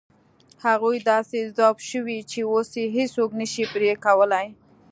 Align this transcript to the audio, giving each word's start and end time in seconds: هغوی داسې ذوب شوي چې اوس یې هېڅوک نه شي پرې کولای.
هغوی 0.65 0.97
داسې 1.11 1.37
ذوب 1.57 1.77
شوي 1.89 2.19
چې 2.31 2.39
اوس 2.51 2.69
یې 2.79 2.85
هېڅوک 2.97 3.29
نه 3.39 3.45
شي 3.53 3.63
پرې 3.73 3.89
کولای. 4.05 4.47